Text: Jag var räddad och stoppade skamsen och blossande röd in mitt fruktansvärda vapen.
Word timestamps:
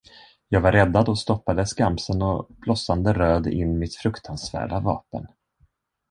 Jag 0.49 0.61
var 0.61 0.71
räddad 0.71 1.09
och 1.09 1.19
stoppade 1.19 1.65
skamsen 1.65 2.21
och 2.21 2.47
blossande 2.49 3.13
röd 3.13 3.47
in 3.47 3.79
mitt 3.79 3.95
fruktansvärda 3.95 4.79
vapen. 4.79 5.27